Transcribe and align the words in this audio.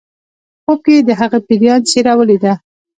په 0.63 0.63
خوب 0.71 0.79
کې 0.85 0.93
یې 0.97 1.01
د 1.07 1.11
هغه 1.21 1.37
پیریان 1.47 1.79
څیره 1.89 2.13
ولیده 2.19 2.53